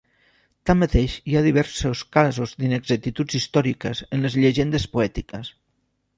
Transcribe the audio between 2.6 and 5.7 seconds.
d'inexactituds històriques en les llegendes poètiques.